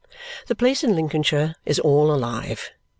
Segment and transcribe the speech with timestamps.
[0.47, 2.71] The place in Lincolnshire is all alive.